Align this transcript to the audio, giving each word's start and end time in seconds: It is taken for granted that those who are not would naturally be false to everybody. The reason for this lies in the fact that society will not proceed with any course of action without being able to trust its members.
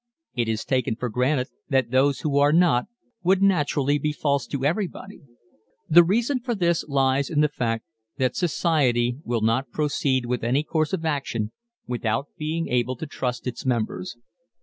It 0.33 0.49
is 0.49 0.65
taken 0.65 0.95
for 0.95 1.09
granted 1.09 1.49
that 1.69 1.91
those 1.91 2.21
who 2.21 2.39
are 2.39 2.51
not 2.51 2.87
would 3.21 3.43
naturally 3.43 3.99
be 3.99 4.11
false 4.11 4.47
to 4.47 4.65
everybody. 4.65 5.21
The 5.87 6.03
reason 6.03 6.39
for 6.39 6.55
this 6.55 6.83
lies 6.87 7.29
in 7.29 7.41
the 7.41 7.47
fact 7.47 7.85
that 8.17 8.35
society 8.35 9.17
will 9.23 9.41
not 9.41 9.69
proceed 9.69 10.25
with 10.25 10.43
any 10.43 10.63
course 10.63 10.91
of 10.91 11.05
action 11.05 11.51
without 11.85 12.29
being 12.35 12.67
able 12.67 12.95
to 12.95 13.05
trust 13.05 13.45
its 13.45 13.63
members. 13.63 14.17